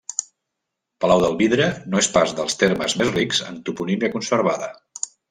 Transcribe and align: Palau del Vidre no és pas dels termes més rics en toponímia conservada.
Palau 1.03 1.19
del 1.25 1.35
Vidre 1.41 1.67
no 1.95 2.01
és 2.03 2.09
pas 2.15 2.33
dels 2.39 2.57
termes 2.63 2.97
més 3.03 3.13
rics 3.19 3.43
en 3.53 3.61
toponímia 3.69 4.11
conservada. 4.17 4.71